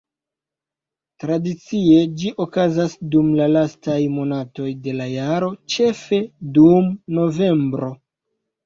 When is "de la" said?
4.89-5.11